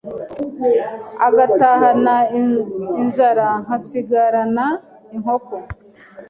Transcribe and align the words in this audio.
agatahana 1.27 2.15
inzara 3.01 3.47
nkasigarana 3.63 4.65
inkoko 5.15 5.55